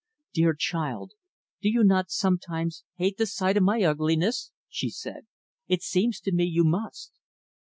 "Dear 0.33 0.55
child, 0.55 1.11
do 1.61 1.69
you 1.69 1.83
not 1.83 2.09
sometimes 2.09 2.83
hate 2.95 3.17
the 3.19 3.27
sight 3.27 3.55
of 3.55 3.61
my 3.61 3.83
ugliness?" 3.83 4.51
she 4.67 4.89
said. 4.89 5.27
"It 5.67 5.83
seems 5.83 6.19
to 6.21 6.31
me, 6.31 6.45
you 6.45 6.63
must." 6.63 7.11